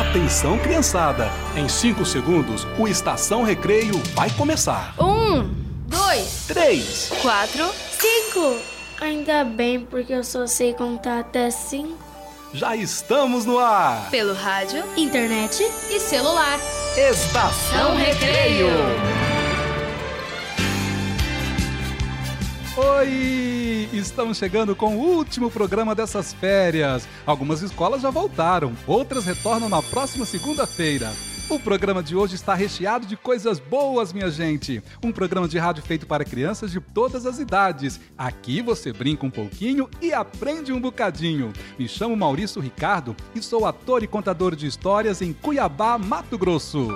[0.00, 1.30] Atenção, criançada!
[1.56, 4.94] Em 5 segundos, o Estação Recreio vai começar.
[4.98, 5.48] Um,
[5.86, 8.56] dois, Três, quatro, cinco.
[9.00, 11.98] Ainda bem, porque eu só sei contar até cinco.
[12.52, 14.10] Já estamos no ar!
[14.10, 16.58] Pelo rádio Internet e celular.
[16.96, 18.68] Estação Recreio!
[22.82, 23.90] Oi!
[23.92, 27.06] Estamos chegando com o último programa dessas férias.
[27.26, 31.12] Algumas escolas já voltaram, outras retornam na próxima segunda-feira.
[31.50, 34.82] O programa de hoje está recheado de coisas boas, minha gente.
[35.04, 38.00] Um programa de rádio feito para crianças de todas as idades.
[38.16, 41.52] Aqui você brinca um pouquinho e aprende um bocadinho.
[41.78, 46.88] Me chamo Maurício Ricardo e sou ator e contador de histórias em Cuiabá, Mato Grosso.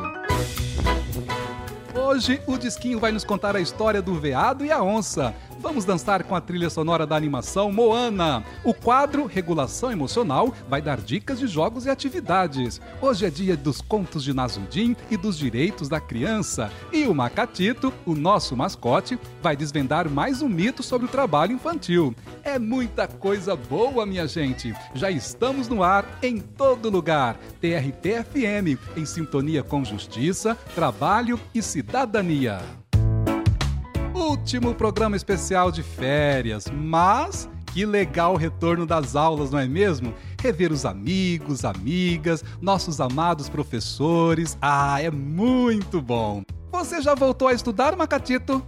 [1.96, 5.34] Hoje o Disquinho vai nos contar a história do veado e a onça.
[5.64, 8.44] Vamos dançar com a trilha sonora da animação Moana.
[8.62, 12.82] O quadro Regulação Emocional vai dar dicas de jogos e atividades.
[13.00, 16.70] Hoje é dia dos contos de Nazudim e dos direitos da criança.
[16.92, 22.14] E o Macatito, o nosso mascote, vai desvendar mais um mito sobre o trabalho infantil.
[22.42, 24.74] É muita coisa boa, minha gente.
[24.92, 27.38] Já estamos no ar em todo lugar.
[27.62, 32.83] TRT-FM, em sintonia com justiça, trabalho e cidadania.
[34.24, 40.14] Último programa especial de férias, mas que legal o retorno das aulas, não é mesmo?
[40.40, 44.56] Rever os amigos, amigas, nossos amados professores.
[44.62, 46.42] Ah, é muito bom!
[46.72, 48.66] Você já voltou a estudar, Macatito?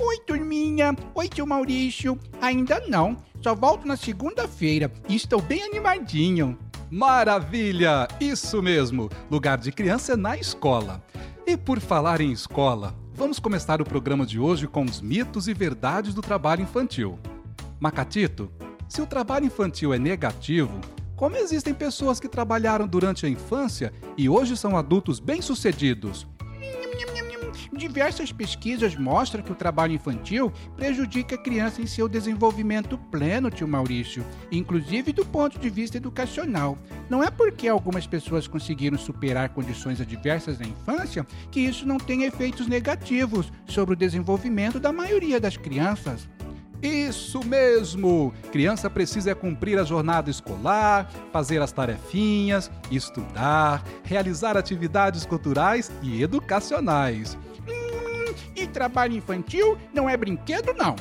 [0.00, 0.96] Oi, turminha.
[1.14, 2.18] Oi, tio Maurício.
[2.40, 3.18] Ainda não.
[3.42, 6.58] Só volto na segunda-feira e estou bem animadinho.
[6.90, 8.08] Maravilha!
[8.18, 9.10] Isso mesmo!
[9.30, 11.04] Lugar de criança é na escola.
[11.46, 15.54] E por falar em escola, vamos começar o programa de hoje com os mitos e
[15.54, 17.18] verdades do trabalho infantil.
[17.78, 18.50] Macatito,
[18.88, 20.80] se o trabalho infantil é negativo,
[21.16, 26.26] como existem pessoas que trabalharam durante a infância e hoje são adultos bem-sucedidos?
[27.72, 33.66] Diversas pesquisas mostram que o trabalho infantil prejudica a criança em seu desenvolvimento pleno, tio
[33.66, 36.76] Maurício, inclusive do ponto de vista educacional.
[37.08, 42.24] Não é porque algumas pessoas conseguiram superar condições adversas na infância que isso não tem
[42.24, 46.28] efeitos negativos sobre o desenvolvimento da maioria das crianças.
[46.82, 48.34] Isso mesmo!
[48.50, 57.38] Criança precisa cumprir a jornada escolar, fazer as tarefinhas, estudar, realizar atividades culturais e educacionais.
[58.62, 60.94] E trabalho infantil não é brinquedo, não.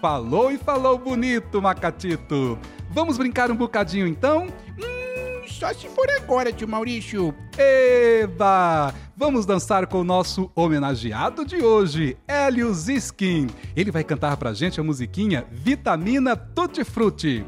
[0.00, 2.58] Falou e falou bonito, Macatito!
[2.90, 4.46] Vamos brincar um bocadinho então?
[4.46, 7.34] Hum, só se for agora, tio Maurício.
[7.58, 8.94] Eba!
[9.14, 13.48] Vamos dançar com o nosso homenageado de hoje, Hélio Ziskin.
[13.76, 17.44] Ele vai cantar pra gente a musiquinha Vitamina Tutti Frutti.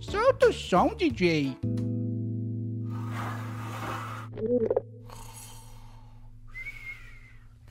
[0.00, 1.56] Solta o som, DJ.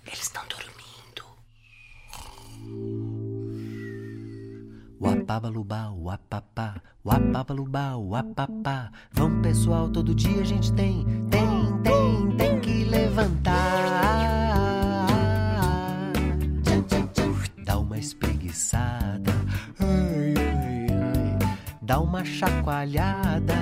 [0.05, 0.46] Eles estão
[4.99, 8.91] Uapabalubá, uapapá, uapabalubá, uapapá.
[9.11, 13.53] Vamos, pessoal, todo dia a gente tem, tem, tem, tem que levantar.
[17.63, 19.33] Dá uma espreguiçada.
[21.79, 23.55] Dá uma chacoalhada.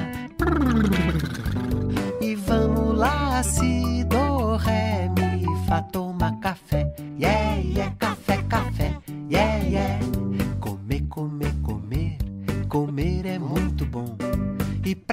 [2.22, 6.85] E vamos lá, si, do, ré, mi, fá, toma café.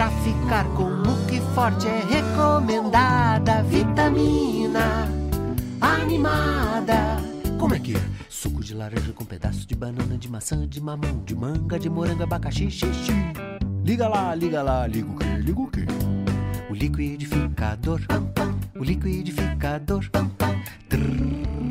[0.03, 5.07] Pra ficar com o look forte é recomendada vitamina
[5.81, 7.19] animada.
[7.57, 8.03] Como é que é?
[8.29, 12.25] Suco de laranja com pedaço de banana, de maçã, de mamão, de manga, de morango,
[12.25, 13.13] abacaxi, xixi.
[13.85, 15.27] Liga lá, liga lá, liga o quê?
[15.39, 15.87] Liga o quê?
[16.69, 18.01] O liquidificador,
[18.75, 20.03] o liquidificador.
[20.89, 21.62] Tutti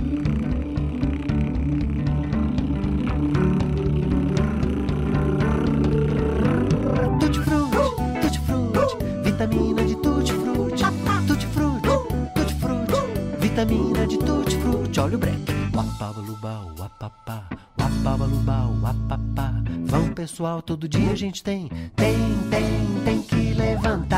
[13.65, 14.99] vitamina de tutti frutti.
[14.99, 15.53] Olha o breque.
[15.73, 17.47] Uapabalubá, uapapá,
[17.79, 19.53] uapabalubá, uapapá.
[19.85, 22.17] Vamos pessoal, todo dia a gente tem, tem,
[22.49, 24.17] tem, tem que levantar.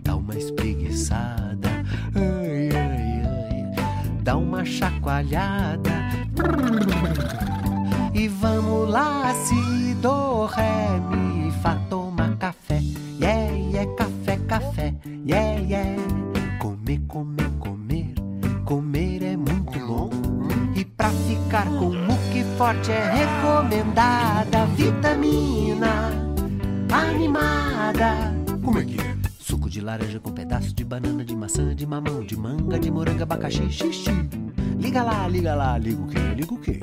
[0.00, 1.68] Dá uma espreguiçada,
[2.14, 4.22] ai, ai, ai.
[4.22, 5.92] Dá uma chacoalhada.
[8.14, 11.76] E vamos lá, si, do, ré, mi, fá,
[22.64, 24.64] forte é recomendada.
[24.74, 26.10] Vitamina
[26.90, 28.14] animada.
[28.64, 29.16] Como é que é?
[29.38, 33.22] Suco de laranja com pedaço de banana, de maçã, de mamão, de manga, de morango,
[33.22, 34.10] abacaxi, xixi.
[34.78, 36.18] Liga lá, liga lá, liga o quê?
[36.34, 36.80] Liga o quê?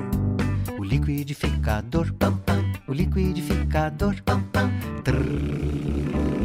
[0.78, 2.62] O liquidificador, pam pam.
[2.86, 4.70] O liquidificador, pam pam.
[5.02, 6.41] Tutti-frutti,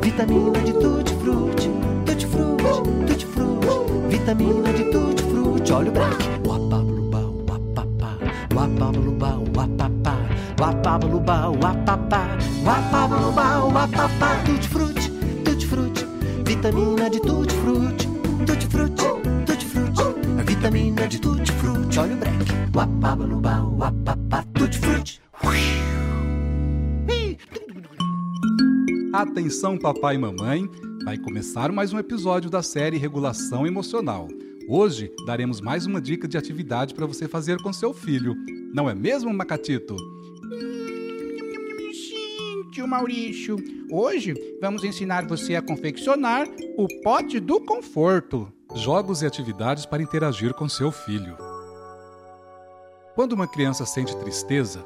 [0.00, 1.70] vitamina de tutti-frutti.
[2.04, 2.64] Tutti-frutti,
[3.06, 3.68] tutti-frutti,
[4.08, 5.72] vitamina de tutti-frutti.
[5.72, 6.28] Olha o break.
[6.44, 8.16] Uapablubá, uapapá,
[8.54, 10.14] uapablubá, uapapá,
[10.58, 12.22] uapablubá, uapapá,
[12.64, 14.28] uapablubá, uapapá.
[14.44, 15.10] Tutti-frutti,
[15.44, 16.06] tutti-frutti,
[16.44, 18.08] vitamina de tutti-frutti.
[18.46, 19.04] Tutti-frutti,
[19.46, 21.98] tutti-frutti, vitamina de tutti-frutti.
[21.98, 22.48] Olha o break.
[22.74, 23.97] Uapablubá, uapapá,
[29.18, 30.70] Atenção, papai e mamãe!
[31.04, 34.28] Vai começar mais um episódio da série Regulação Emocional.
[34.68, 38.36] Hoje daremos mais uma dica de atividade para você fazer com seu filho.
[38.72, 39.96] Não é mesmo, Macatito?
[41.92, 43.56] Sim, tio Maurício.
[43.90, 48.52] Hoje vamos ensinar você a confeccionar o pote do conforto.
[48.76, 51.36] Jogos e atividades para interagir com seu filho.
[53.16, 54.84] Quando uma criança sente tristeza,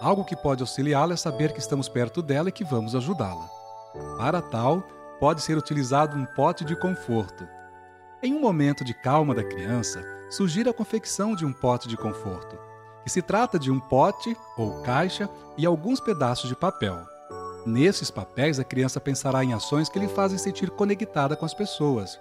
[0.00, 3.55] algo que pode auxiliá-la é saber que estamos perto dela e que vamos ajudá-la.
[4.16, 4.82] Para tal,
[5.20, 7.46] pode ser utilizado um pote de conforto.
[8.22, 12.58] Em um momento de calma da criança, sugira a confecção de um pote de conforto,
[13.04, 16.98] que se trata de um pote ou caixa e alguns pedaços de papel.
[17.64, 22.18] Nesses papéis, a criança pensará em ações que lhe fazem sentir conectada com as pessoas.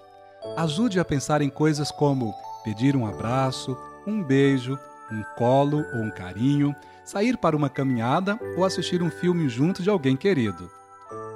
[0.57, 2.33] Ajude a pensar em coisas como
[2.63, 3.77] pedir um abraço,
[4.07, 4.77] um beijo,
[5.11, 9.89] um colo ou um carinho, sair para uma caminhada ou assistir um filme junto de
[9.89, 10.69] alguém querido.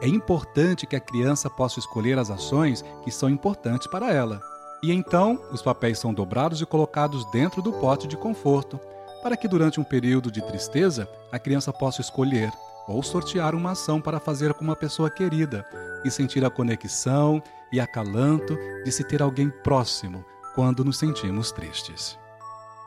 [0.01, 4.41] É importante que a criança possa escolher as ações que são importantes para ela.
[4.81, 8.79] E então, os papéis são dobrados e colocados dentro do pote de conforto,
[9.21, 12.49] para que durante um período de tristeza a criança possa escolher
[12.87, 15.65] ou sortear uma ação para fazer com uma pessoa querida
[16.03, 20.23] e sentir a conexão e acalanto de se ter alguém próximo
[20.55, 22.17] quando nos sentimos tristes.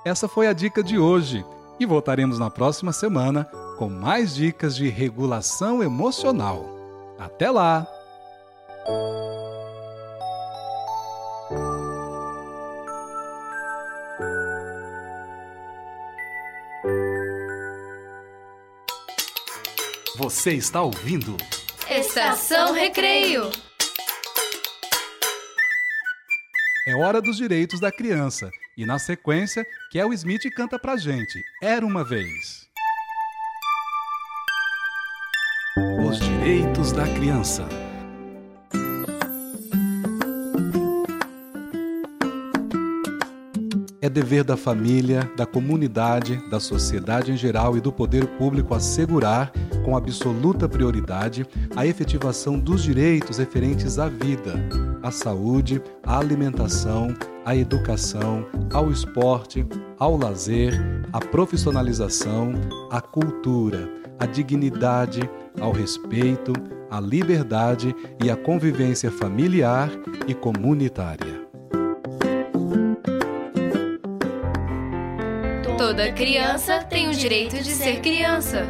[0.04, 1.44] Essa foi a dica de hoje
[1.78, 3.44] e voltaremos na próxima semana
[3.78, 6.71] com mais dicas de regulação emocional.
[7.24, 7.86] Até lá!
[20.16, 21.36] Você está ouvindo?
[21.88, 23.50] Estação Recreio.
[26.88, 28.50] É hora dos direitos da criança.
[28.76, 31.40] E na sequência, Kel Smith canta pra gente.
[31.62, 32.61] Era uma vez.
[36.12, 37.66] Os direitos da criança.
[43.98, 49.50] É dever da família, da comunidade, da sociedade em geral e do poder público assegurar,
[49.86, 54.52] com absoluta prioridade, a efetivação dos direitos referentes à vida,
[55.02, 59.66] à saúde, à alimentação, à educação, ao esporte,
[59.98, 60.78] ao lazer,
[61.10, 62.52] à profissionalização,
[62.90, 63.88] à cultura,
[64.20, 65.22] à dignidade,
[65.60, 66.52] ao respeito,
[66.90, 69.90] à liberdade e à convivência familiar
[70.26, 71.42] e comunitária.
[75.78, 78.66] Toda criança tem o direito de ser criança.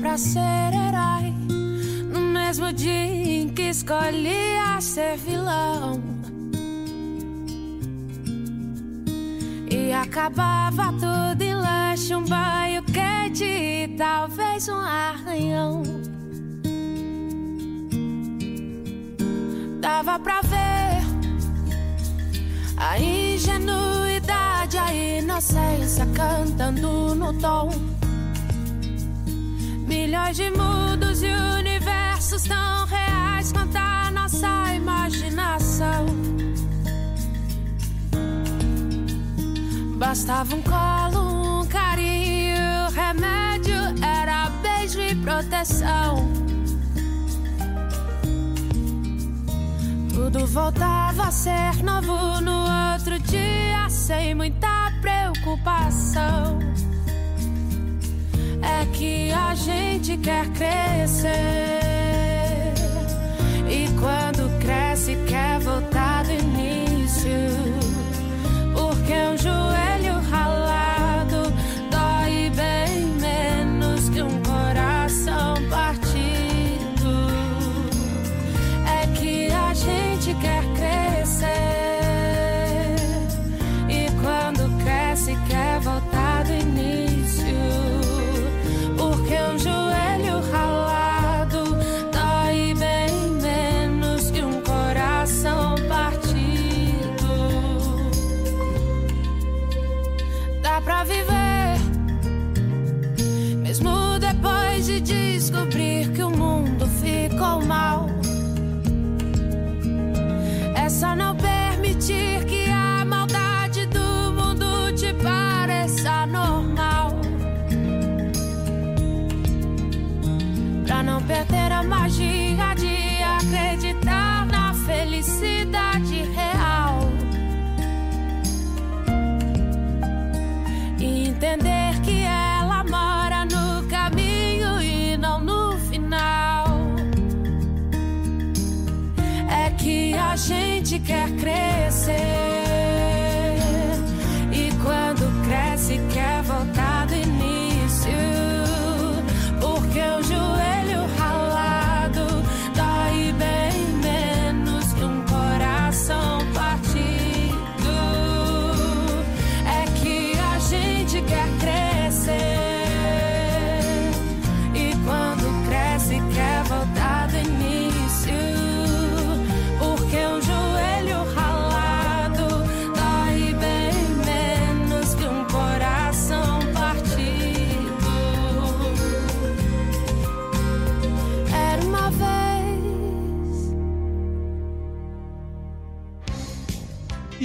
[0.00, 1.30] Pra ser herói
[2.10, 6.00] no mesmo dia em que escolhia ser vilão.
[9.70, 15.82] E acabava tudo em lanche, um banho quente e talvez um arranhão.
[19.80, 21.04] Dava pra ver
[22.78, 27.89] a ingenuidade, a inocência cantando no tom.
[30.00, 36.06] Milhões de mundos e universos tão reais quanto a nossa imaginação.
[39.98, 46.32] Bastava um colo, um carinho, remédio era beijo e proteção.
[50.14, 56.58] Tudo voltava a ser novo no outro dia, sem muita preocupação.
[58.62, 61.30] É que a gente quer crescer.
[63.68, 67.30] E quando cresce, quer voltar do início.
[68.74, 69.79] Porque um joelho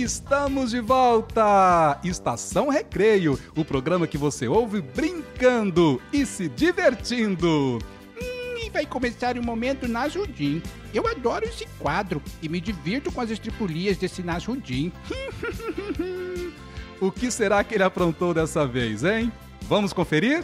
[0.05, 2.00] Estamos de volta!
[2.03, 7.79] Estação Recreio, o programa que você ouve brincando e se divertindo.
[8.15, 10.62] Hum, e vai começar o momento Nasrudim.
[10.93, 14.93] Eu adoro esse quadro e me divirto com as estripulias desse Nasrudim.
[17.01, 19.29] O que será que ele aprontou dessa vez, hein?
[19.63, 20.43] Vamos conferir?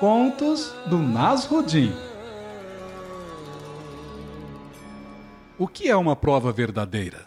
[0.00, 1.92] Contos do Nasrudim.
[5.56, 7.26] O que é uma prova verdadeira?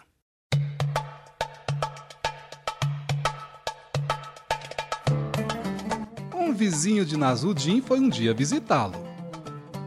[6.34, 8.96] Um vizinho de Nasrudim foi um dia visitá-lo.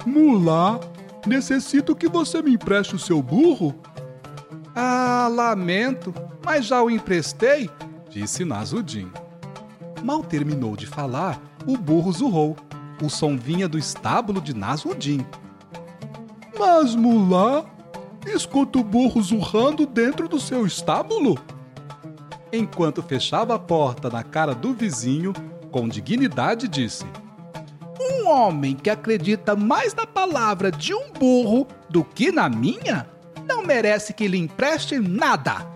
[0.07, 0.79] Mulá,
[1.27, 3.75] necessito que você me empreste o seu burro?
[4.75, 6.11] Ah, lamento,
[6.43, 7.69] mas já o emprestei,
[8.09, 9.11] disse Nasrudim.
[10.03, 12.57] Mal terminou de falar, o burro zurrou.
[13.03, 15.23] O som vinha do estábulo de Nasrudim.
[16.57, 17.65] Mas, Mulá,
[18.29, 21.37] escuta o burro zurrando dentro do seu estábulo?
[22.53, 25.33] Enquanto fechava a porta na cara do vizinho,
[25.71, 27.05] com dignidade disse:
[27.99, 33.07] Um homem que acredita mais na palavra de um burro do que na minha
[33.47, 35.70] não merece que lhe empreste nada.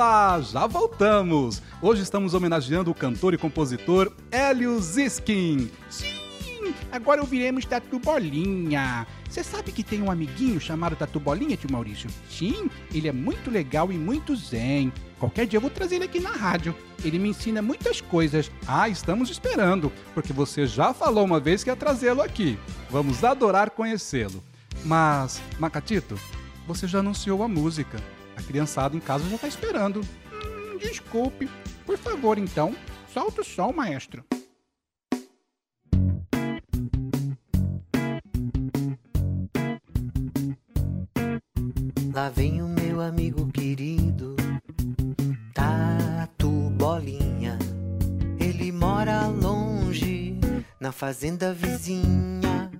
[0.00, 1.60] Opa, já voltamos!
[1.82, 5.70] Hoje estamos homenageando o cantor e compositor Hélio Ziskin.
[5.90, 9.06] Sim, agora ouviremos Tatu Bolinha.
[9.28, 12.08] Você sabe que tem um amiguinho chamado Tatu Bolinha, tio Maurício?
[12.30, 14.90] Sim, ele é muito legal e muito zen.
[15.18, 16.74] Qualquer dia eu vou trazer ele aqui na rádio.
[17.04, 18.50] Ele me ensina muitas coisas.
[18.66, 22.58] Ah, estamos esperando, porque você já falou uma vez que ia trazê-lo aqui.
[22.88, 24.42] Vamos adorar conhecê-lo.
[24.82, 26.18] Mas, Macatito,
[26.66, 27.98] você já anunciou a música.
[28.40, 30.00] A criançada em casa já está esperando.
[30.32, 31.48] Hum, desculpe.
[31.84, 32.74] Por favor, então,
[33.12, 34.24] solta o som, maestro.
[42.14, 44.34] Lá vem o meu amigo querido,
[45.54, 47.58] Tatu Bolinha.
[48.38, 50.34] Ele mora longe,
[50.80, 52.70] na fazenda vizinha.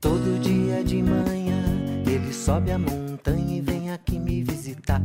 [0.00, 1.69] Todo dia de manhã,
[2.30, 5.02] ele sobe a montanha e vem aqui me visitar.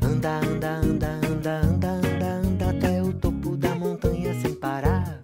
[0.00, 5.18] Anda, anda, anda, anda, anda, anda, anda até o topo da montanha sem parar.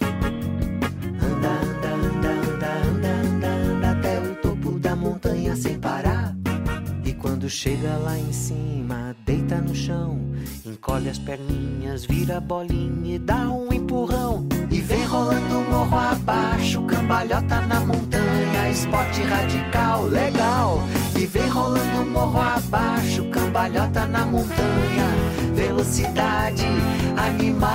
[1.23, 5.79] Anda, anda, anda, anda, anda, anda, anda até o topo da montanha sem
[7.49, 10.19] Quando chega lá em cima, deita no chão,
[10.67, 14.47] encolhe as perninhas, vira bolinha e dá um empurrão.
[14.71, 17.98] E vem rolando morro abaixo, cambalhota na montanha,
[18.71, 20.83] esporte radical, legal.
[21.17, 25.07] E vem rolando morro abaixo, cambalhota na montanha,
[25.55, 26.67] velocidade
[27.17, 27.71] animal.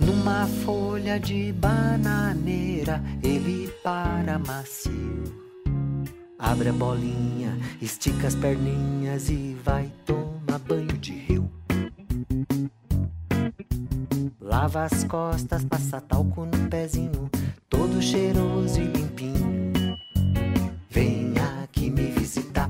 [0.00, 5.48] Numa folha de bananeira, ele para macio.
[6.38, 11.50] Abre a bolinha, estica as perninhas e vai tomar banho de rio.
[14.40, 17.28] Lava as costas, passa talco no pezinho,
[17.78, 19.96] todo cheiroso e limpinho.
[20.90, 21.32] Vem
[21.62, 22.68] aqui me visitar.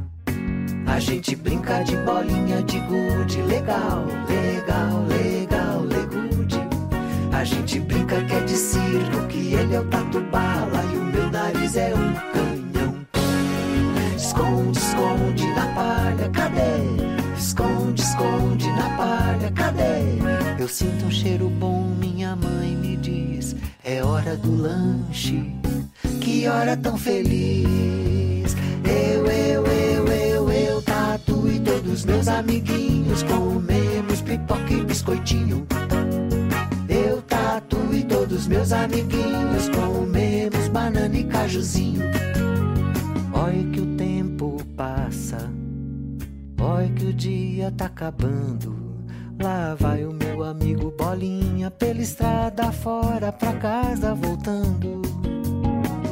[0.86, 6.60] A gente brinca de bolinha de gude, legal, legal, legal, legude.
[7.32, 11.04] A gente brinca que é de circo, que ele é o tatu bala e o
[11.04, 13.06] meu nariz é um canhão.
[14.14, 17.34] Esconde, esconde na palha, cadê?
[17.38, 20.17] Esconde, esconde na palha, cadê?
[20.68, 25.50] Eu sinto um cheiro bom, minha mãe me diz, é hora do lanche.
[26.20, 28.54] Que hora tão feliz.
[28.84, 35.66] Eu, eu, eu, eu, eu, tatu e todos meus amiguinhos comemos pipoca e biscoitinho.
[36.86, 42.02] Eu, tatu e todos meus amiguinhos comemos banana e cajuzinho.
[43.32, 45.50] Olha que o tempo passa,
[46.60, 48.87] olha que o dia tá acabando.
[49.40, 55.02] Lá vai o meu amigo Bolinha pela estrada fora pra casa voltando.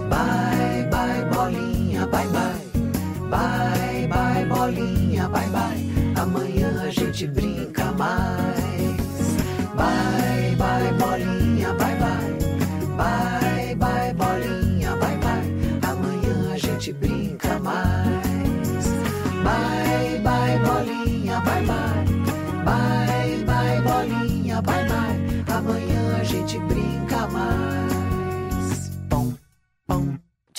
[0.08, 2.66] Bye, bye, Bolinha, bye, bye.
[3.28, 6.22] Bye, bye, Bolinha, bye, bye.
[6.22, 8.65] Amanhã a gente brinca mais.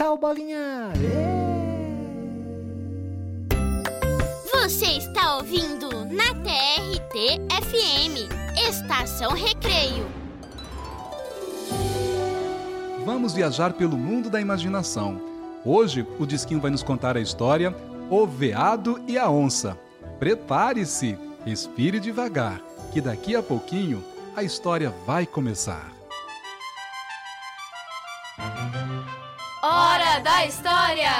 [0.07, 0.93] Tchau, Bolinha.
[4.53, 8.31] Você está ouvindo na TRT FM,
[8.69, 10.07] Estação Recreio.
[13.05, 15.19] Vamos viajar pelo mundo da imaginação.
[15.65, 17.75] Hoje, o Disquinho vai nos contar a história
[18.09, 19.77] O Veado e a Onça.
[20.19, 22.61] Prepare-se, respire devagar,
[22.93, 24.01] que daqui a pouquinho
[24.37, 25.96] a história vai começar.
[30.23, 31.11] Da História!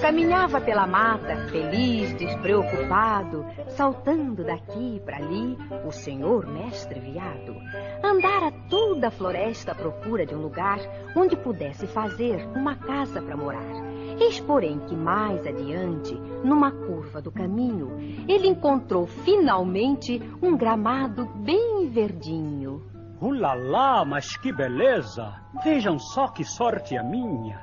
[0.00, 7.56] Caminhava pela mata, feliz, despreocupado, saltando daqui para ali, o senhor mestre viado.
[8.02, 10.78] Andara toda a floresta à procura de um lugar
[11.16, 14.01] onde pudesse fazer uma casa para morar.
[14.24, 21.88] Eis, porém, que mais adiante, numa curva do caminho, ele encontrou finalmente um gramado bem
[21.88, 22.80] verdinho.
[23.20, 25.34] Ulalá, mas que beleza!
[25.64, 27.60] Vejam só que sorte a minha!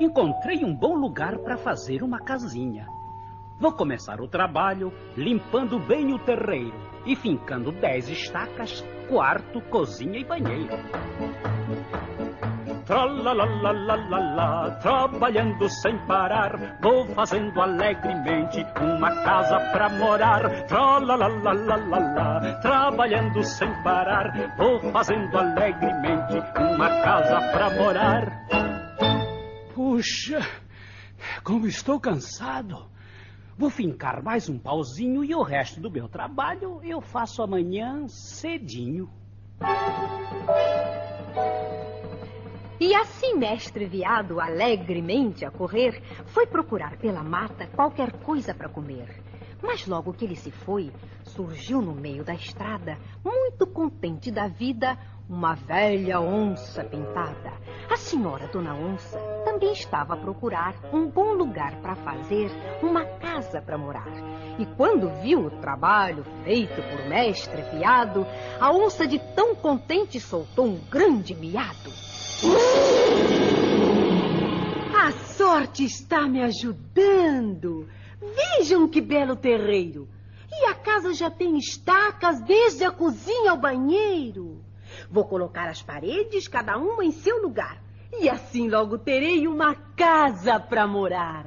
[0.00, 2.88] Encontrei um bom lugar para fazer uma casinha.
[3.60, 6.74] Vou começar o trabalho limpando bem o terreiro
[7.06, 10.76] e fincando dez estacas, quarto, cozinha e banheiro.
[12.90, 20.66] Tralalalala, trabalhando sem parar, vou fazendo alegremente uma casa pra morar.
[20.66, 28.48] Tralalalala, trabalhando sem parar, vou fazendo alegremente uma casa pra morar.
[29.72, 30.40] Puxa,
[31.44, 32.90] como estou cansado.
[33.56, 39.08] Vou fincar mais um pauzinho e o resto do meu trabalho eu faço amanhã cedinho.
[42.80, 49.22] E assim, mestre viado, alegremente a correr, foi procurar pela mata qualquer coisa para comer.
[49.62, 50.90] Mas logo que ele se foi,
[51.22, 54.96] surgiu no meio da estrada, muito contente da vida,
[55.28, 57.52] uma velha onça pintada.
[57.90, 62.50] A senhora Dona Onça também estava a procurar um bom lugar para fazer
[62.82, 64.10] uma casa para morar.
[64.58, 68.26] E quando viu o trabalho feito por mestre viado,
[68.58, 72.09] a onça de tão contente soltou um grande miado.
[74.94, 77.88] A sorte está me ajudando.
[78.20, 80.08] Vejam que belo terreiro.
[80.50, 84.64] E a casa já tem estacas desde a cozinha ao banheiro.
[85.10, 87.82] Vou colocar as paredes, cada uma em seu lugar.
[88.12, 91.46] E assim logo terei uma casa para morar.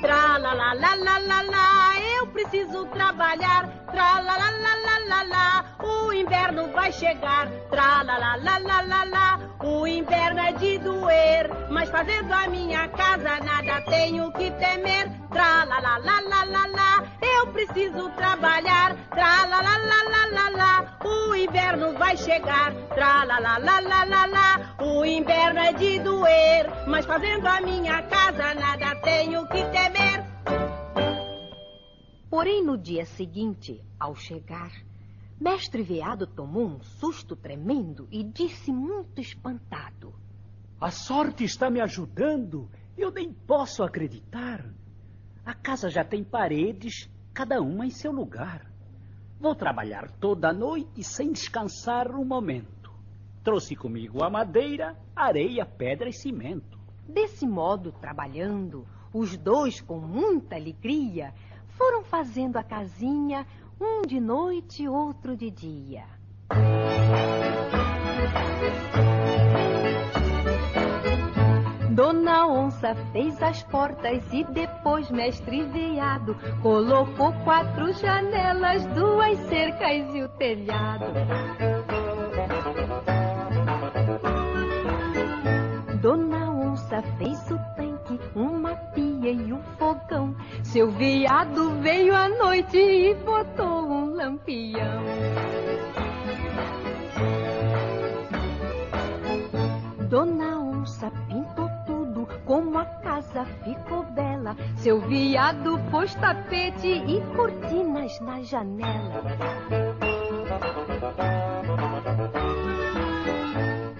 [0.00, 1.89] Tra-la-la, la la la la la, eu
[2.30, 3.68] preciso trabalhar.
[3.92, 7.48] Tra la la la la la la, o inverno vai chegar.
[7.70, 12.46] Tra la la la la la la, o inverno é de doer, mas fazendo a
[12.48, 15.10] minha casa nada tenho que temer.
[15.30, 18.96] Tra la la la la la la, eu preciso trabalhar.
[19.10, 20.72] Tra la la la la la la,
[21.04, 22.72] o inverno vai chegar.
[22.94, 27.60] Tra la la la la la la, o inverno é de doer, mas fazendo a
[27.60, 30.29] minha casa nada tenho que temer.
[32.30, 34.70] Porém, no dia seguinte, ao chegar,
[35.40, 40.14] Mestre Veado tomou um susto tremendo e disse muito espantado:
[40.80, 42.70] A sorte está me ajudando.
[42.96, 44.64] Eu nem posso acreditar.
[45.44, 48.70] A casa já tem paredes, cada uma em seu lugar.
[49.40, 52.92] Vou trabalhar toda a noite sem descansar um momento.
[53.42, 56.78] Trouxe comigo a madeira, areia, pedra e cimento.
[57.08, 61.34] Desse modo, trabalhando, os dois, com muita alegria,
[61.80, 63.46] foram fazendo a casinha,
[63.80, 66.04] um de noite, outro de dia.
[71.90, 80.22] Dona Onça fez as portas e depois mestre veado colocou quatro janelas, duas cercas e
[80.22, 81.06] o telhado.
[86.02, 90.34] Dona Onça fez o tanque, uma pia e um fogão.
[90.62, 95.02] Seu veado veio à noite e botou um lampião.
[100.08, 104.56] Dona Onça pintou tudo, como a casa ficou bela.
[104.76, 109.22] Seu veado pôs tapete e cortinas na janela.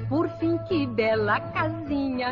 [0.08, 1.40] Por fim, que bela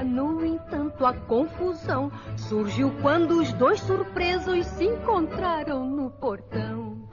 [0.04, 7.08] no entanto, a confusão surgiu quando os dois surpresos se encontraram no portão.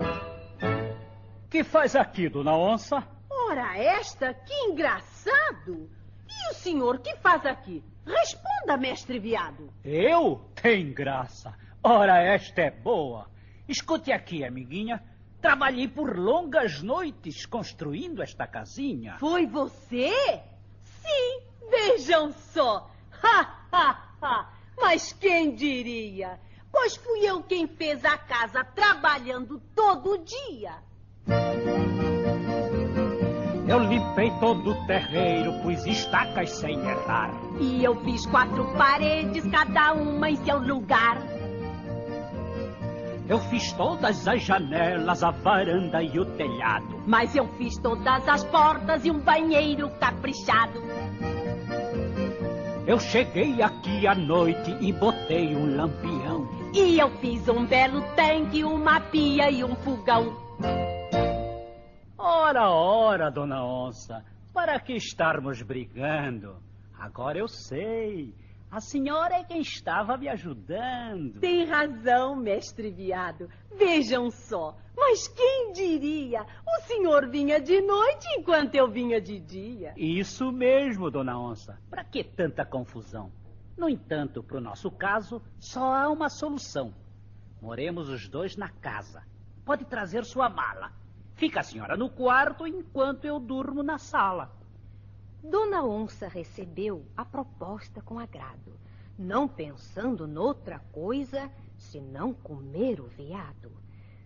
[1.49, 3.01] Que faz aqui, dona Onça?
[3.29, 5.89] Ora, esta, que engraçado!
[6.27, 7.81] E o senhor que faz aqui?
[8.05, 9.69] Responda, mestre viado.
[9.83, 10.41] Eu?
[10.61, 11.55] Tem graça.
[11.81, 13.29] Ora, esta é boa.
[13.69, 15.01] Escute aqui, amiguinha.
[15.41, 19.17] Trabalhei por longas noites construindo esta casinha.
[19.17, 20.11] Foi você?
[20.83, 22.89] Sim, vejam só.
[23.23, 24.49] Ha, ha, ha.
[24.77, 26.39] Mas quem diria?
[26.71, 30.75] Pois fui eu quem fez a casa trabalhando todo dia.
[33.67, 37.31] Eu limpei todo o terreiro, pus estacas sem errar.
[37.59, 41.17] E eu fiz quatro paredes, cada uma em seu lugar.
[43.27, 47.01] Eu fiz todas as janelas, a varanda e o telhado.
[47.07, 50.79] Mas eu fiz todas as portas e um banheiro caprichado.
[52.87, 56.47] Eu cheguei aqui à noite e botei um lampião.
[56.71, 60.37] E eu fiz um belo tanque, uma pia e um fogão.
[62.15, 66.57] Ora, ora, dona Onça, para que estarmos brigando?
[66.99, 68.35] Agora eu sei.
[68.75, 71.39] A senhora é quem estava me ajudando.
[71.39, 73.49] Tem razão, mestre viado.
[73.73, 74.75] Vejam só.
[74.93, 76.41] Mas quem diria?
[76.43, 79.93] O senhor vinha de noite enquanto eu vinha de dia.
[79.95, 81.79] Isso mesmo, dona Onça.
[81.89, 83.31] Para que tanta confusão?
[83.77, 86.93] No entanto, para o nosso caso, só há uma solução.
[87.61, 89.23] Moremos os dois na casa.
[89.63, 90.91] Pode trazer sua mala.
[91.35, 94.51] Fica a senhora no quarto enquanto eu durmo na sala.
[95.49, 98.79] Dona Onça recebeu a proposta com agrado,
[99.15, 103.71] não pensando noutra coisa senão comer o veado.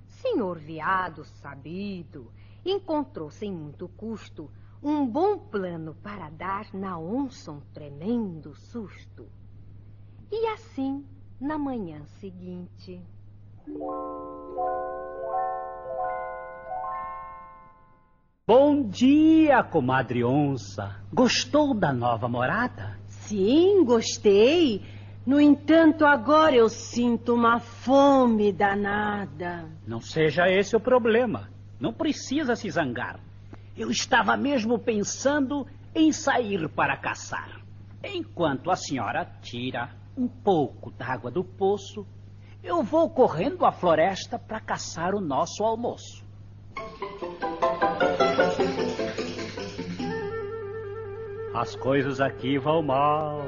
[0.07, 2.31] Senhor veado sabido
[2.63, 4.49] encontrou sem muito custo
[4.81, 9.27] um bom plano para dar na onça um tremendo susto.
[10.31, 11.05] E assim,
[11.37, 13.05] na manhã seguinte.
[18.49, 20.95] Bom dia, comadre onça.
[21.13, 22.97] Gostou da nova morada?
[23.05, 24.81] Sim, gostei.
[25.23, 29.69] No entanto, agora eu sinto uma fome danada.
[29.85, 31.47] Não seja esse o problema.
[31.79, 33.19] Não precisa se zangar.
[33.77, 37.61] Eu estava mesmo pensando em sair para caçar.
[38.03, 42.03] Enquanto a senhora tira um pouco d'água do poço,
[42.63, 46.27] eu vou correndo à floresta para caçar o nosso almoço.
[51.59, 53.41] As coisas aqui vão mal.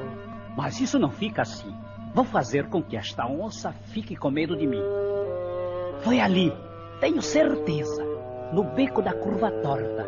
[0.54, 1.74] Mas isso não fica assim.
[2.14, 4.82] Vou fazer com que esta onça fique com medo de mim.
[6.04, 6.52] Foi ali,
[7.00, 8.04] tenho certeza,
[8.52, 10.06] no beco da curva torta.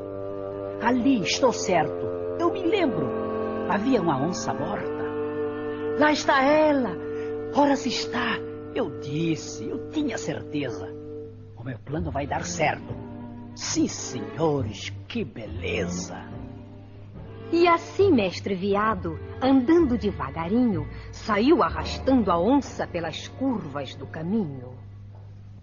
[0.83, 2.05] Ali, estou certo.
[2.39, 3.11] Eu me lembro.
[3.71, 5.05] Havia uma onça morta.
[5.99, 6.91] Lá está ela.
[7.57, 8.39] Ora se está.
[8.75, 10.95] Eu disse, eu tinha certeza.
[11.57, 12.95] O meu plano vai dar certo.
[13.55, 16.35] Sim, senhores, que beleza!
[17.57, 24.77] E assim, mestre viado, andando devagarinho, saiu arrastando a onça pelas curvas do caminho.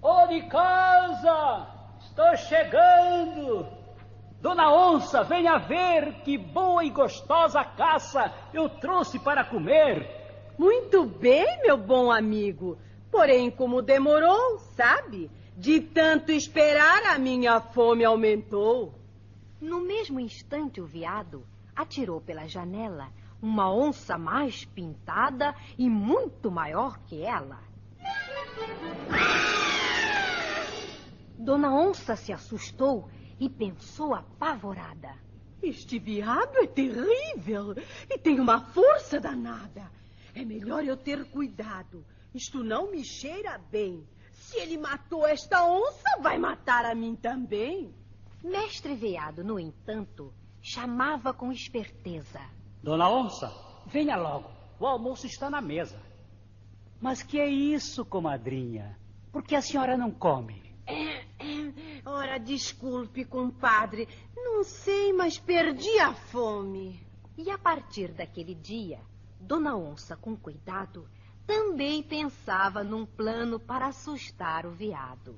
[0.01, 1.67] Ô de casa!
[1.99, 3.67] Estou chegando!
[4.39, 10.07] Dona Onça, venha ver que boa e gostosa caça eu trouxe para comer.
[10.57, 12.77] Muito bem, meu bom amigo.
[13.11, 15.29] Porém, como demorou, sabe?
[15.57, 18.93] De tanto esperar, a minha fome aumentou.
[19.59, 26.99] No mesmo instante, o veado atirou pela janela uma onça mais pintada e muito maior
[26.99, 27.59] que ela.
[31.37, 35.15] Dona Onça se assustou e pensou apavorada.
[35.61, 37.75] Este viado é terrível
[38.09, 39.91] e tem uma força danada.
[40.35, 42.05] É melhor eu ter cuidado.
[42.33, 44.07] Isto não me cheira bem.
[44.31, 47.93] Se ele matou esta onça, vai matar a mim também.
[48.43, 52.39] Mestre Veado, no entanto, chamava com esperteza.
[52.83, 53.51] Dona Onça,
[53.87, 54.49] venha logo.
[54.79, 56.01] O almoço está na mesa.
[56.99, 58.97] Mas que é isso, comadrinha?
[59.31, 60.61] Por que a senhora não come?
[60.85, 62.01] É, é.
[62.05, 64.07] Ora, desculpe, compadre.
[64.35, 66.99] Não sei, mas perdi a fome.
[67.37, 68.99] E a partir daquele dia,
[69.39, 71.07] Dona Onça, com cuidado,
[71.47, 75.35] também pensava num plano para assustar o veado.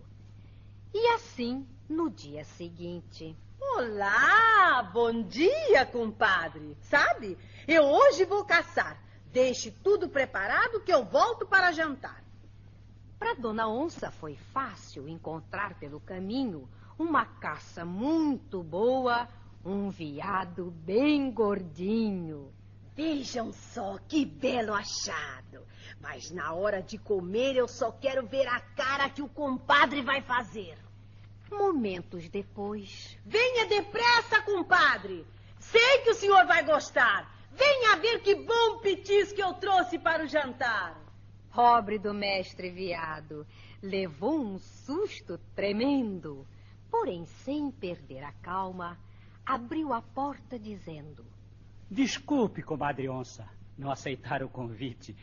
[0.93, 3.35] E assim, no dia seguinte.
[3.71, 6.77] Olá, bom dia, compadre.
[6.81, 9.01] Sabe, eu hoje vou caçar.
[9.31, 12.23] Deixe tudo preparado que eu volto para jantar.
[13.17, 19.27] Para Dona Onça foi fácil encontrar pelo caminho uma caça muito boa,
[19.65, 22.53] um veado bem gordinho.
[22.95, 25.65] Vejam só que belo achado.
[25.99, 30.21] Mas na hora de comer eu só quero ver a cara que o compadre vai
[30.21, 30.77] fazer.
[31.57, 33.17] Momentos depois.
[33.25, 35.25] Venha depressa, compadre.
[35.59, 37.31] Sei que o senhor vai gostar.
[37.51, 40.99] Venha ver que bom petis que eu trouxe para o jantar.
[41.53, 43.45] Pobre do mestre viado.
[43.81, 46.47] Levou um susto tremendo.
[46.89, 48.97] Porém, sem perder a calma,
[49.45, 51.25] abriu a porta dizendo:
[51.89, 55.15] Desculpe, comadre onça, não aceitar o convite.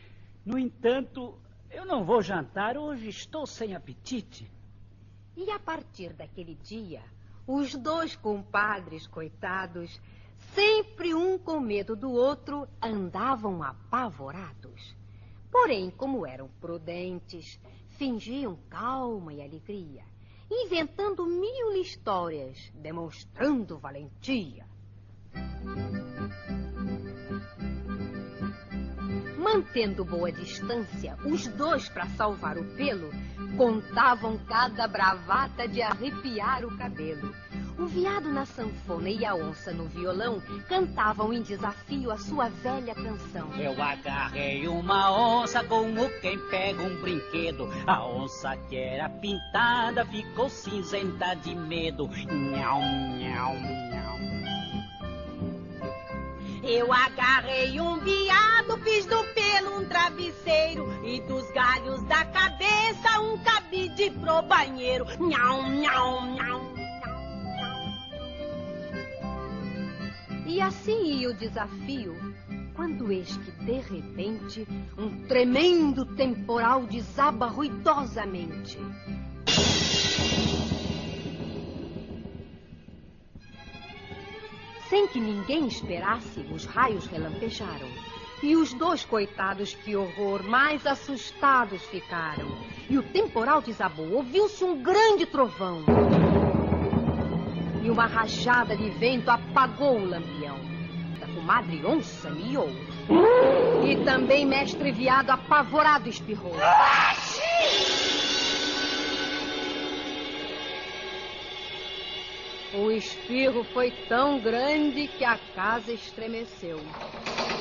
[0.45, 1.37] No entanto,
[1.69, 4.49] eu não vou jantar hoje, estou sem apetite.
[5.43, 7.01] E a partir daquele dia,
[7.47, 9.99] os dois compadres, coitados,
[10.53, 14.95] sempre um com medo do outro, andavam apavorados.
[15.51, 17.59] Porém, como eram prudentes,
[17.97, 20.03] fingiam calma e alegria,
[20.47, 24.67] inventando mil histórias, demonstrando valentia.
[29.39, 33.09] Mantendo boa distância, os dois, para salvar o pelo,
[33.57, 37.33] contavam cada bravata de arrepiar o cabelo.
[37.77, 42.93] O veado na sanfona e a onça no violão cantavam em desafio a sua velha
[42.93, 43.49] canção.
[43.57, 47.67] Eu agarrei uma onça como quem pega um brinquedo.
[47.87, 52.07] A onça que era pintada ficou cinzenta de medo.
[52.07, 52.81] Nhau,
[53.17, 53.90] nhau.
[56.63, 63.37] Eu agarrei um viado, fiz do pelo um travesseiro e dos galhos da cabeça um
[63.39, 65.05] cabide pro banheiro.
[65.19, 66.61] Nhau, nhau, nhau.
[70.45, 72.15] E assim ia o desafio,
[72.75, 78.77] quando eis que, de repente, um tremendo temporal desaba ruidosamente.
[84.91, 87.87] Sem que ninguém esperasse, os raios relampejaram.
[88.43, 92.49] E os dois coitados, que horror, mais assustados ficaram.
[92.89, 95.85] E o temporal desabou, ouviu-se um grande trovão.
[97.81, 100.57] E uma rajada de vento apagou o lampião.
[101.21, 102.69] A comadre onça miou.
[103.87, 106.51] E também mestre viado apavorado espirrou.
[112.73, 116.79] O espirro foi tão grande que a casa estremeceu.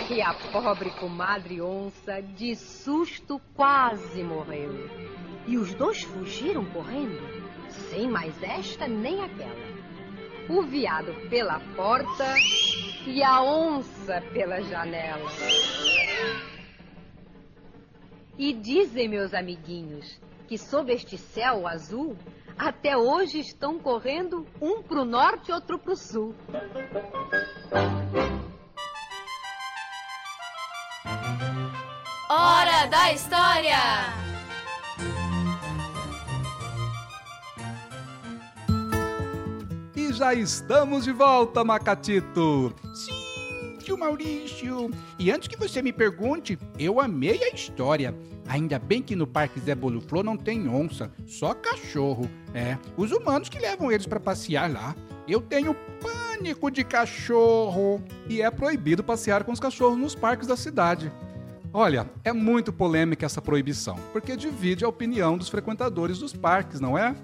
[0.09, 4.73] E a pobre comadre onça, de susto, quase morreu.
[5.49, 7.21] E os dois fugiram correndo,
[7.91, 9.81] sem mais esta nem aquela.
[10.49, 12.35] O veado pela porta
[13.05, 15.29] e a onça pela janela.
[18.39, 22.17] E dizem, meus amiguinhos, que sob este céu azul,
[22.61, 26.35] até hoje estão correndo um para o norte e outro para o sul.
[32.29, 33.79] Hora da História!
[39.97, 42.75] E já estamos de volta, Macatito!
[42.95, 43.20] Sim!
[43.97, 44.91] Maurício.
[45.19, 48.15] E antes que você me pergunte, eu amei a história.
[48.49, 52.29] Ainda bem que no Parque Zé Boluflor não tem onça, só cachorro.
[52.55, 54.95] É, os humanos que levam eles para passear lá.
[55.29, 58.03] Eu tenho pânico de cachorro.
[58.29, 61.13] E é proibido passear com os cachorros nos parques da cidade.
[61.73, 66.99] Olha, é muito polêmica essa proibição, porque divide a opinião dos frequentadores dos parques, não
[66.99, 67.15] é?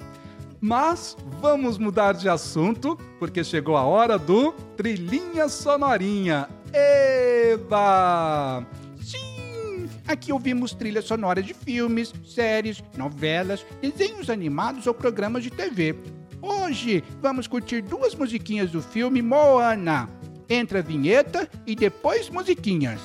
[0.61, 6.49] Mas vamos mudar de assunto, porque chegou a hora do Trilhinha Sonorinha.
[6.77, 8.67] Eba!
[9.01, 9.89] Sim!
[10.07, 15.97] Aqui ouvimos trilhas sonoras de filmes, séries, novelas, desenhos animados ou programas de TV.
[16.43, 20.09] Hoje vamos curtir duas musiquinhas do filme Moana.
[20.51, 23.01] Entra a vinheta e depois musiquinhas.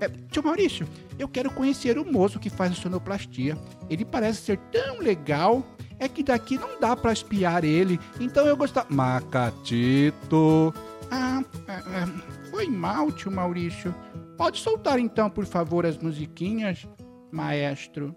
[0.00, 3.56] É, tio Maurício, eu quero conhecer o moço que faz a sonoplastia.
[3.90, 5.62] Ele parece ser tão legal.
[5.98, 8.00] É que daqui não dá para espiar ele.
[8.18, 8.86] Então eu gostava.
[8.88, 10.72] Macatito.
[11.10, 13.94] Ah, é, é, foi mal, tio Maurício.
[14.36, 16.86] Pode soltar então, por favor, as musiquinhas,
[17.30, 18.14] maestro.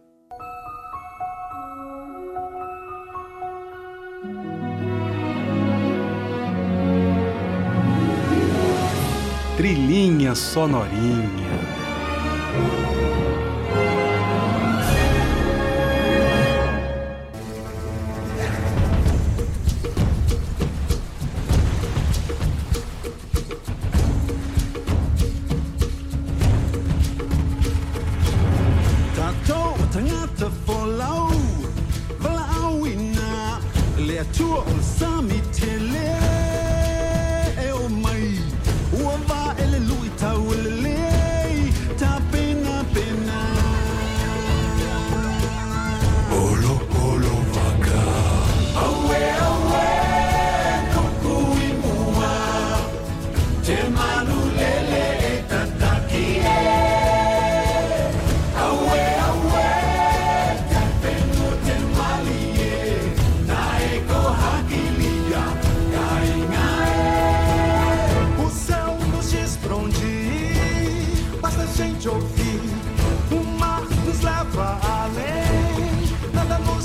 [9.56, 11.42] Trilhinha sonorinha.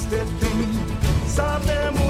[0.08, 0.68] Detém
[1.28, 2.07] sabemos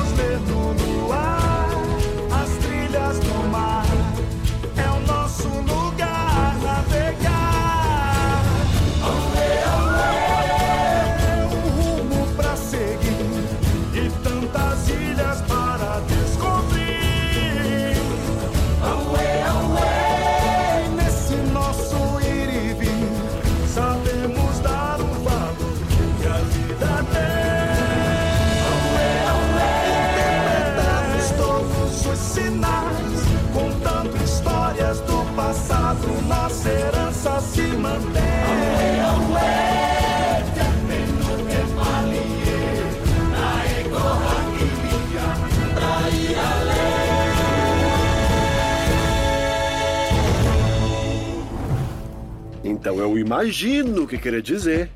[52.91, 54.89] Então eu imagino o que queria dizer.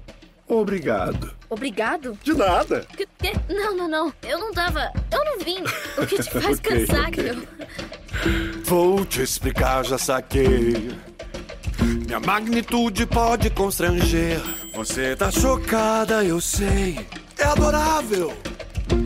[0.48, 1.30] Obrigado.
[1.50, 2.18] Obrigado?
[2.24, 2.86] De nada.
[2.96, 4.12] Que- que- Não, não, não.
[4.26, 4.90] Eu não tava.
[5.10, 5.62] Eu não vim.
[5.98, 7.10] O que te faz Ok, pensar ok.
[7.10, 8.62] que eu.
[8.64, 10.90] Vou te explicar, já saquei.
[12.06, 14.40] Minha magnitude pode constranger.
[14.74, 16.98] Você tá chocada, eu sei.
[17.36, 18.32] É adorável.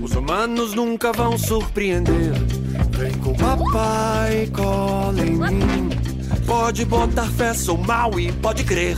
[0.01, 2.33] Os humanos nunca vão surpreender.
[2.93, 6.06] Vem com o papai, cola em mim.
[6.47, 8.97] Pode botar fé, sou mal e pode crer.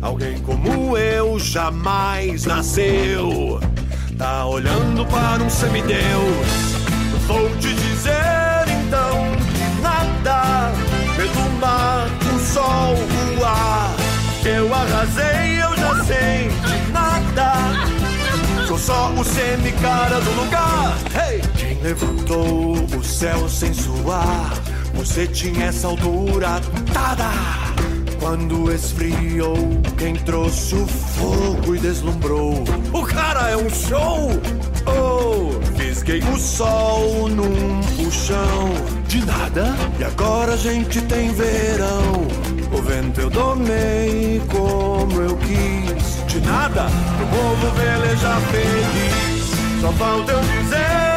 [0.00, 3.60] Alguém como eu jamais nasceu.
[4.16, 6.72] Tá olhando para um semideus.
[7.26, 10.72] Vou te dizer então que nada
[11.16, 12.94] pelo mar, o sol,
[13.40, 13.94] o ar.
[14.44, 18.66] Eu arrasei, eu já sei de nada.
[18.68, 20.96] Sou só o semi-cara do lugar.
[21.12, 21.40] Hey!
[21.56, 24.61] Quem levantou o céu sem suar?
[25.02, 26.60] Você tinha essa altura
[26.92, 27.28] dada.
[28.20, 29.56] Quando esfriou,
[29.98, 32.62] quem trouxe o fogo e deslumbrou?
[32.92, 34.30] O cara é um show!
[34.86, 38.70] Oh, fisguei o sol num puxão
[39.08, 39.74] de nada.
[39.98, 42.28] E agora a gente tem verão.
[42.72, 46.32] O vento eu domei como eu quis.
[46.32, 46.86] De nada,
[47.16, 49.80] pro povo velejar feliz.
[49.80, 51.11] Só falta eu dizer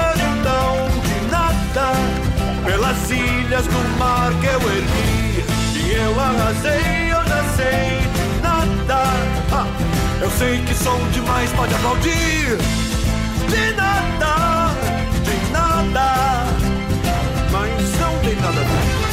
[3.06, 5.46] as ilhas do mar que eu ergui.
[5.76, 8.00] E eu arrasei, eu já sei
[8.42, 9.68] nadar ah,
[10.22, 12.58] Eu sei que sou demais, pode aplaudir.
[13.48, 14.72] De nada,
[15.24, 16.46] de nada.
[17.52, 19.05] Mas não tem nada a ver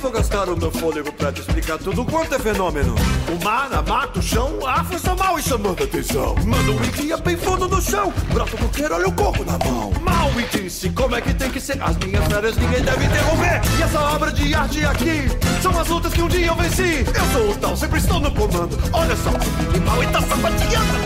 [0.00, 2.94] vou gastar o meu fôlego pra te explicar tudo quanto é fenômeno.
[3.28, 6.34] O mar, a mata, o chão, a força mal e chamando atenção.
[6.44, 9.92] Manda um dia bem fundo no chão, brota o coqueiro, olha o coco na mão.
[10.00, 11.80] Mal me disse como é que tem que ser.
[11.82, 13.60] As minhas férias ninguém deve interromper.
[13.78, 15.28] E essa obra de arte aqui
[15.62, 17.04] são as lutas que um dia eu venci.
[17.06, 18.78] Eu sou o tal, sempre estou no comando.
[18.92, 21.00] Olha só, que mal e tá sapateando.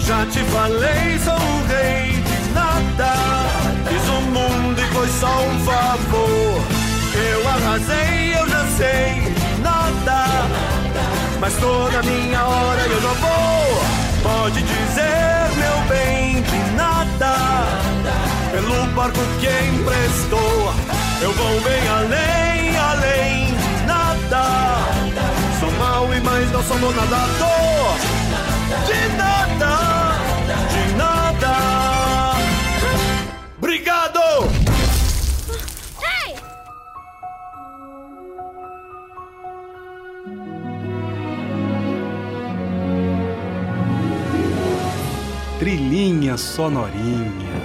[0.00, 3.33] Já te falei, sou o rei de nada.
[5.04, 6.62] Foi só um favor.
[7.14, 10.24] Eu arrasei, eu já sei nada.
[11.40, 13.82] Mas toda minha hora eu não vou.
[14.22, 17.34] Pode dizer, meu bem, de nada.
[18.50, 20.72] Pelo barco que emprestou,
[21.20, 24.44] eu vou bem além, além de nada.
[25.60, 27.98] Sou mau e mais não sou nadador.
[28.86, 30.14] De nada,
[30.70, 32.34] de nada.
[33.58, 34.63] Obrigado!
[46.36, 47.62] Sonorinha.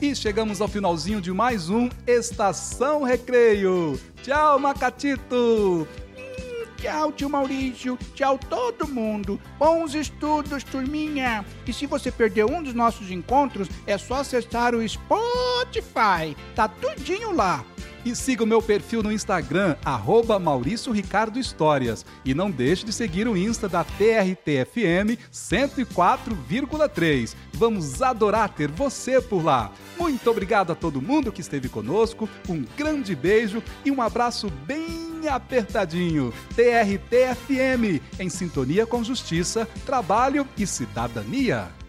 [0.00, 3.98] E chegamos ao finalzinho de mais um Estação Recreio.
[4.22, 5.86] Tchau, Macatito!
[6.80, 7.98] Tchau, tio Maurício.
[8.14, 9.38] Tchau, todo mundo.
[9.58, 11.44] Bons estudos, turminha.
[11.66, 16.34] E se você perdeu um dos nossos encontros, é só acessar o Spotify.
[16.54, 17.62] Tá tudinho lá.
[18.04, 22.06] E siga o meu perfil no Instagram, arroba Maurício Ricardo Histórias.
[22.24, 27.34] E não deixe de seguir o Insta da TRTFM 104,3.
[27.52, 29.70] Vamos adorar ter você por lá.
[29.98, 35.28] Muito obrigado a todo mundo que esteve conosco, um grande beijo e um abraço bem
[35.28, 36.32] apertadinho.
[36.56, 41.79] TRTFM, em sintonia com justiça, trabalho e cidadania.